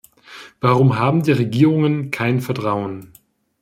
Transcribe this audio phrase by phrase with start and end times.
[0.61, 3.13] Warum haben die Regierungen kein Vertrauen?